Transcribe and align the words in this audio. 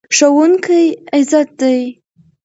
ښوونکی 0.15 0.83
عزت 1.15 1.47
دی. 1.59 1.79